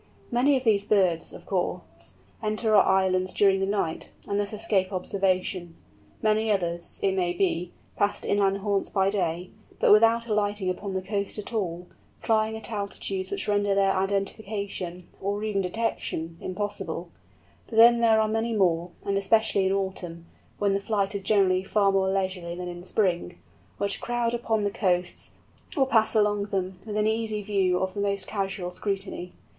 [0.31, 4.91] Many of these birds, of course, enter our islands during the night, and thus escape
[4.91, 5.75] observation;
[6.23, 10.95] many others, it may be, pass to inland haunts by day, but without alighting upon
[10.95, 11.85] the coast at all,
[12.19, 17.09] flying at altitudes which render their identification, or even detection, impossible;
[17.67, 20.25] but then there are many more, and especially in autumn,
[20.57, 23.37] when the flight is generally far more leisurely than in spring,
[23.77, 25.33] which crowd upon the coasts,
[25.77, 29.33] or pass along them, within easy view of the most casual scrutiny.